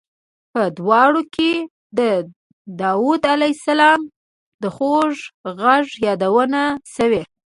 [0.53, 1.51] په دواړو کې
[1.99, 1.99] د
[2.81, 4.01] داود علیه السلام
[4.61, 5.15] د خوږ
[5.61, 6.61] غږ یادونه
[6.95, 7.23] شوې.